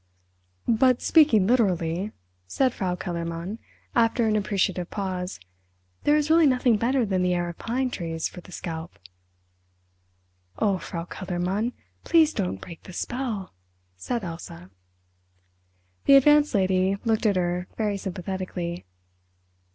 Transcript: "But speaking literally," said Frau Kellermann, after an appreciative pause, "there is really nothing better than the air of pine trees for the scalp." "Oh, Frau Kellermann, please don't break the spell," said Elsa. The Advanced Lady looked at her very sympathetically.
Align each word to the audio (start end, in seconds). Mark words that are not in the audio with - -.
"But 0.67 0.99
speaking 1.03 1.45
literally," 1.45 2.11
said 2.47 2.73
Frau 2.73 2.95
Kellermann, 2.95 3.59
after 3.93 4.25
an 4.25 4.35
appreciative 4.35 4.89
pause, 4.89 5.39
"there 6.05 6.17
is 6.17 6.27
really 6.31 6.47
nothing 6.47 6.75
better 6.77 7.05
than 7.05 7.21
the 7.21 7.35
air 7.35 7.49
of 7.49 7.59
pine 7.59 7.91
trees 7.91 8.27
for 8.27 8.41
the 8.41 8.51
scalp." 8.51 8.97
"Oh, 10.57 10.79
Frau 10.79 11.05
Kellermann, 11.05 11.73
please 12.03 12.33
don't 12.33 12.59
break 12.59 12.81
the 12.81 12.93
spell," 12.93 13.53
said 13.95 14.23
Elsa. 14.23 14.71
The 16.05 16.15
Advanced 16.15 16.55
Lady 16.55 16.97
looked 17.05 17.27
at 17.27 17.35
her 17.35 17.67
very 17.77 17.97
sympathetically. 17.97 18.85